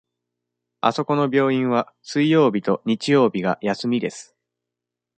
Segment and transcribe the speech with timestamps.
[0.79, 4.35] あそこの病院は水曜日と日曜日が休みです。